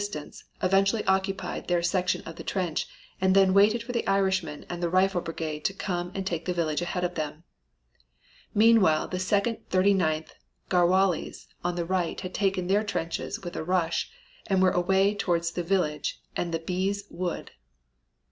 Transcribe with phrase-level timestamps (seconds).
[0.01, 2.87] The Lincolns, against desperate resistance, eventually occupied their section of the trench
[3.21, 6.55] and then waited for the Irishmen and the Rifle Brigade to come and take the
[6.55, 7.43] village ahead of them.
[8.55, 10.33] Meanwhile the second Thirty ninth
[10.71, 14.09] Garhwalis on the right had taken their trenches with a rush
[14.47, 17.51] and were away towards the village and the Biez Wood.